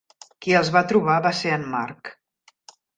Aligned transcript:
Qui 0.45 0.55
els 0.59 0.71
va 0.77 0.83
trobar 0.93 1.19
va 1.27 1.35
ser 1.43 1.55
en 1.61 1.71
Mark. 1.77 2.15